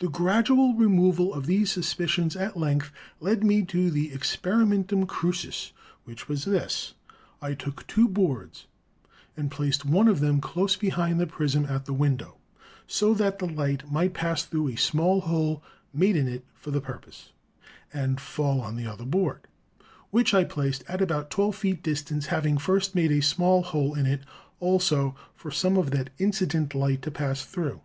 [0.00, 5.70] "The gradual removal of these suspicions at length led me to the experimentum crucis,
[6.02, 6.94] which was this:
[7.40, 8.66] I took two boards,
[9.36, 12.38] and placed one of them close behind the prism at the window,
[12.88, 15.62] so that the light might pass through a THE NATURE OF LIGHT 101 small hole,
[15.92, 17.30] made in it for the purpose,
[17.92, 19.46] and fall on the other board,
[20.10, 23.94] which I placed at about twelve feet distance, hav ing first made a small hole
[23.94, 24.22] in it
[24.58, 27.80] also, for some of that in cident light to pass through.